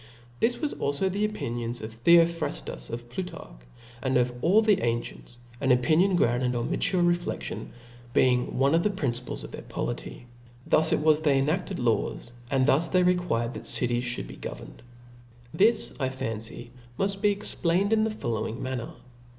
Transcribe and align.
This 0.39 0.59
was 0.59 0.73
alfo 0.73 1.11
the 1.11 1.23
opinion 1.25 1.69
of 1.69 1.75
(OLifeof 1.77 2.25
Thcophraftus, 2.25 2.89
of 2.89 3.07
Plutarch 3.07 3.49
(^), 3.49 3.51
and 4.01 4.17
of 4.17 4.33
all 4.41 4.63
the 4.63 4.81
an 4.81 4.81
Pclopi 4.99 5.11
a«r.cjentsi 5.11 5.37
^n 5.61 5.71
opinion 5.73 6.15
grounded 6.15 6.55
on 6.55 6.71
mature 6.71 7.03
refledion'; 7.03 7.67
being 8.11 8.57
one 8.57 8.73
of 8.73 8.81
the 8.81 8.89
principles 8.89 9.43
of 9.43 9.51
their 9.51 9.61
polity 9.61 10.25
*. 10.45 10.65
Thus 10.65 10.91
it 10.91 11.01
was, 11.01 11.19
they 11.19 11.37
enafted 11.39 11.77
laws, 11.77 12.31
and 12.49 12.65
thu$ 12.65 12.79
they 12.91 13.03
required 13.03 13.53
that 13.53 13.67
cities 13.67 14.05
fhould 14.05 14.25
be 14.25 14.37
governed. 14.37 14.81
This 15.53 15.93
I 15.99 16.09
fancy 16.09 16.71
muft 16.97 17.21
be 17.21 17.29
explained 17.29 17.93
in 17.93 18.03
the 18.03 18.09
following 18.09 18.59
manner. 18.63 18.93